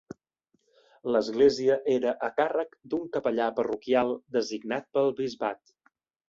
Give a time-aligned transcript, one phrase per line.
[1.15, 5.63] L'església era a càrrec d'un capellà parroquial designat pel bisbat.